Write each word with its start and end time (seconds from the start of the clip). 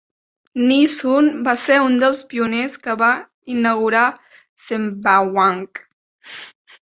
Nee 0.69 0.85
Soon 0.93 1.27
va 1.47 1.53
ser 1.63 1.75
un 1.87 1.97
dels 2.03 2.21
pioners 2.31 2.79
que 2.87 2.95
va 3.01 3.11
inaugurar 3.57 4.05
Sembawang. 4.69 5.63